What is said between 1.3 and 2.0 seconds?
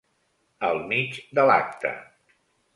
de l'acte.